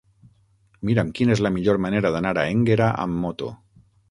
[0.89, 3.53] Mira'm quina és la millor manera d'anar a Énguera amb moto.